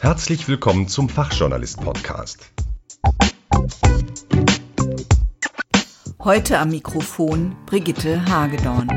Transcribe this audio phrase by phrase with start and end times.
[0.00, 2.50] Herzlich willkommen zum Fachjournalist-Podcast.
[6.20, 8.88] Heute am Mikrofon Brigitte Hagedorn.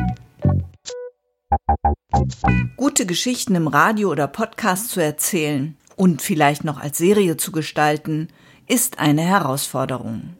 [2.77, 8.27] Gute Geschichten im Radio oder Podcast zu erzählen und vielleicht noch als Serie zu gestalten,
[8.67, 10.35] ist eine Herausforderung.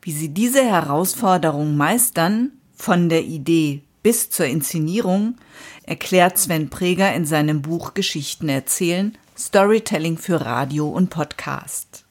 [0.00, 5.36] Wie Sie diese Herausforderung meistern, von der Idee bis zur Inszenierung,
[5.84, 12.04] erklärt Sven Preger in seinem Buch Geschichten erzählen, Storytelling für Radio und Podcast.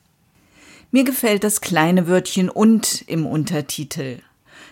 [0.92, 4.20] Mir gefällt das kleine Wörtchen und im Untertitel.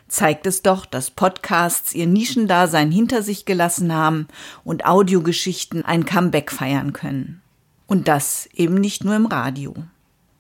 [0.09, 4.27] Zeigt es doch, dass Podcasts ihr Nischendasein hinter sich gelassen haben
[4.63, 7.41] und Audiogeschichten ein Comeback feiern können.
[7.85, 9.75] Und das eben nicht nur im Radio.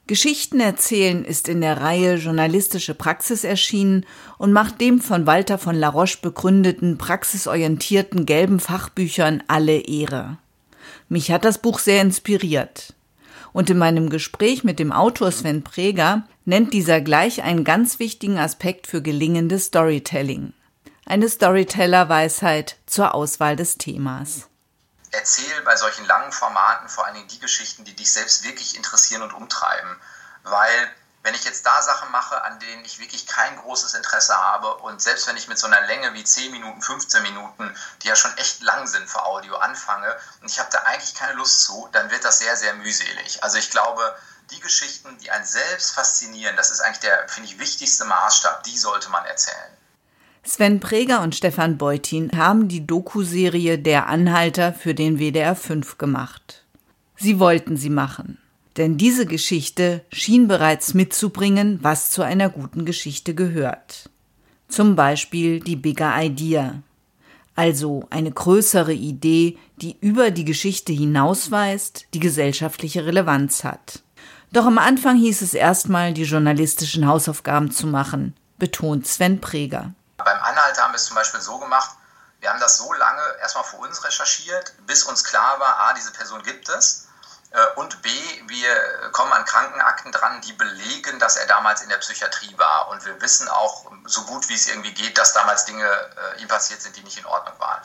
[0.09, 4.07] Geschichten erzählen ist in der Reihe Journalistische Praxis erschienen
[4.39, 10.39] und macht dem von Walter von La Roche begründeten praxisorientierten gelben Fachbüchern alle Ehre.
[11.09, 12.95] Mich hat das Buch sehr inspiriert.
[13.53, 18.39] Und in meinem Gespräch mit dem Autor Sven Preger nennt dieser gleich einen ganz wichtigen
[18.39, 20.53] Aspekt für gelingendes Storytelling.
[21.05, 24.48] Eine Storyteller-Weisheit zur Auswahl des Themas
[25.11, 29.21] erzähl bei solchen langen Formaten vor allen Dingen die Geschichten, die dich selbst wirklich interessieren
[29.21, 29.99] und umtreiben.
[30.43, 34.75] Weil wenn ich jetzt da Sachen mache, an denen ich wirklich kein großes Interesse habe
[34.77, 38.15] und selbst wenn ich mit so einer Länge wie 10 Minuten, 15 Minuten, die ja
[38.15, 41.89] schon echt lang sind für Audio, anfange und ich habe da eigentlich keine Lust zu,
[41.91, 43.43] dann wird das sehr, sehr mühselig.
[43.43, 44.17] Also ich glaube,
[44.51, 48.77] die Geschichten, die einen selbst faszinieren, das ist eigentlich der, finde ich, wichtigste Maßstab, die
[48.77, 49.77] sollte man erzählen.
[50.43, 56.65] Sven Preger und Stefan Beutin haben die Doku-Serie Der Anhalter für den WDR 5 gemacht.
[57.17, 58.37] Sie wollten sie machen.
[58.77, 64.09] Denn diese Geschichte schien bereits mitzubringen, was zu einer guten Geschichte gehört.
[64.69, 66.81] Zum Beispiel die Bigger Idea,
[67.55, 74.01] also eine größere Idee, die über die Geschichte hinausweist, die gesellschaftliche Relevanz hat.
[74.53, 79.93] Doch am Anfang hieß es erstmal, die journalistischen Hausaufgaben zu machen, betont Sven Preger.
[80.29, 81.89] Beim Anhalter haben wir es zum Beispiel so gemacht,
[82.39, 86.11] wir haben das so lange erstmal für uns recherchiert, bis uns klar war, a, diese
[86.11, 87.07] Person gibt es
[87.49, 88.09] äh, und b,
[88.45, 93.03] wir kommen an Krankenakten dran, die belegen, dass er damals in der Psychiatrie war und
[93.05, 96.79] wir wissen auch so gut wie es irgendwie geht, dass damals Dinge äh, ihm passiert
[96.79, 97.81] sind, die nicht in Ordnung waren.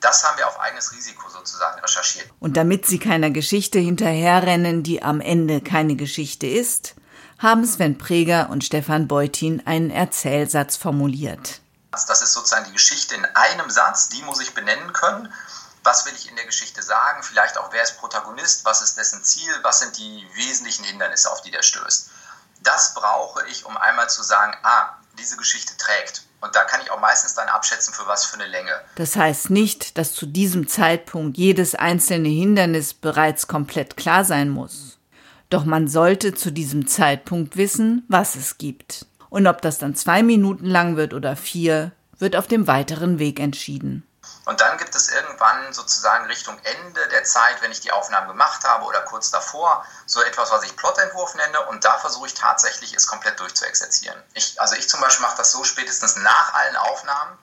[0.00, 2.30] Das haben wir auf eigenes Risiko sozusagen recherchiert.
[2.38, 6.94] Und damit Sie keiner Geschichte hinterherrennen, die am Ende keine Geschichte ist,
[7.38, 11.60] haben Sven Preger und Stefan Beutin einen Erzählsatz formuliert.
[11.90, 15.32] Das ist sozusagen die Geschichte in einem Satz, die muss ich benennen können.
[15.84, 17.22] Was will ich in der Geschichte sagen?
[17.22, 18.64] Vielleicht auch, wer ist Protagonist?
[18.64, 19.52] Was ist dessen Ziel?
[19.62, 22.10] Was sind die wesentlichen Hindernisse, auf die der stößt?
[22.62, 26.24] Das brauche ich, um einmal zu sagen, ah, diese Geschichte trägt.
[26.40, 28.72] Und da kann ich auch meistens dann abschätzen, für was für eine Länge.
[28.94, 34.98] Das heißt nicht, dass zu diesem Zeitpunkt jedes einzelne Hindernis bereits komplett klar sein muss.
[35.50, 39.06] Doch man sollte zu diesem Zeitpunkt wissen, was es gibt.
[39.30, 43.40] Und ob das dann zwei Minuten lang wird oder vier, wird auf dem weiteren Weg
[43.40, 44.08] entschieden.
[44.48, 48.64] Und dann gibt es irgendwann sozusagen Richtung Ende der Zeit, wenn ich die Aufnahmen gemacht
[48.64, 51.66] habe oder kurz davor, so etwas, was ich Plotentwurf nenne.
[51.66, 54.18] Und da versuche ich tatsächlich, es komplett durchzuexerzieren.
[54.32, 57.38] Ich, also ich zum Beispiel mache das so spätestens nach allen Aufnahmen,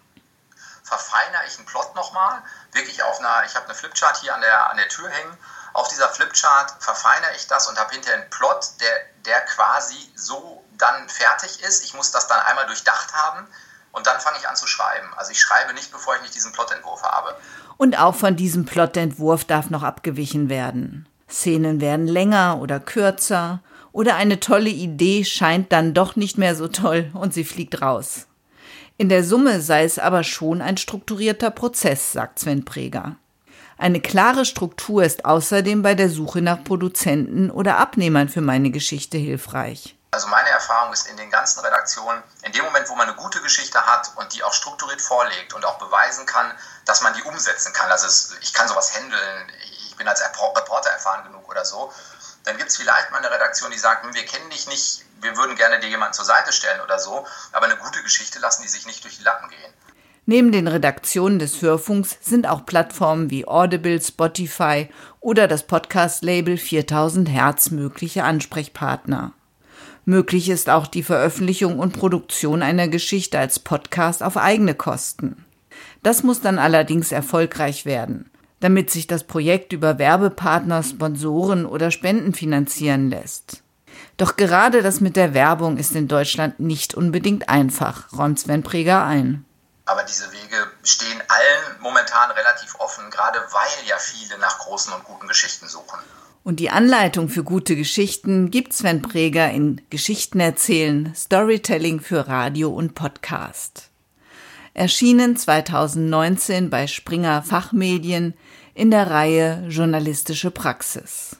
[0.83, 2.41] verfeinere ich einen Plot nochmal,
[2.71, 5.37] wirklich auf einer, ich habe eine Flipchart hier an der, an der Tür hängen.
[5.73, 10.64] Auf dieser Flipchart verfeinere ich das und habe hinterher einen Plot, der, der quasi so
[10.77, 11.83] dann fertig ist.
[11.83, 13.47] Ich muss das dann einmal durchdacht haben
[13.91, 15.07] und dann fange ich an zu schreiben.
[15.15, 17.35] Also ich schreibe nicht, bevor ich nicht diesen Plotentwurf habe.
[17.77, 21.07] Und auch von diesem Plotentwurf darf noch abgewichen werden.
[21.29, 26.67] Szenen werden länger oder kürzer oder eine tolle Idee scheint dann doch nicht mehr so
[26.67, 28.27] toll und sie fliegt raus.
[28.97, 33.17] In der Summe sei es aber schon ein strukturierter Prozess, sagt Sven Preger.
[33.77, 39.17] Eine klare Struktur ist außerdem bei der Suche nach Produzenten oder Abnehmern für meine Geschichte
[39.17, 39.97] hilfreich.
[40.15, 43.41] Also meine Erfahrung ist in den ganzen Redaktionen, in dem Moment, wo man eine gute
[43.41, 46.53] Geschichte hat und die auch strukturiert vorlegt und auch beweisen kann,
[46.85, 48.07] dass man die umsetzen kann, also
[48.39, 49.51] ich kann sowas handeln,
[49.89, 51.91] ich bin als Reporter erfahren genug oder so,
[52.45, 55.35] dann gibt es vielleicht mal eine Redaktion, die sagt, hm, wir kennen dich nicht, wir
[55.35, 58.69] würden gerne dir jemanden zur Seite stellen oder so, aber eine gute Geschichte lassen die
[58.69, 59.73] sich nicht durch die Lappen gehen.
[60.25, 64.89] Neben den Redaktionen des Hörfunks sind auch Plattformen wie Audible, Spotify
[65.19, 69.33] oder das Podcast-Label 4000 Hertz mögliche Ansprechpartner.
[70.05, 75.45] Möglich ist auch die Veröffentlichung und Produktion einer Geschichte als Podcast auf eigene Kosten.
[76.03, 78.29] Das muss dann allerdings erfolgreich werden,
[78.59, 83.63] damit sich das Projekt über Werbepartner, Sponsoren oder Spenden finanzieren lässt.
[84.17, 89.03] Doch gerade das mit der Werbung ist in Deutschland nicht unbedingt einfach, räumt Sven Preger
[89.03, 89.45] ein.
[89.85, 95.03] Aber diese Wege stehen allen momentan relativ offen, gerade weil ja viele nach großen und
[95.03, 95.99] guten Geschichten suchen.
[96.45, 102.69] Und die Anleitung für gute Geschichten gibt Sven Preger in Geschichten erzählen, Storytelling für Radio
[102.69, 103.89] und Podcast.
[104.75, 108.35] Erschienen 2019 bei Springer Fachmedien
[108.75, 111.35] in der Reihe Journalistische Praxis.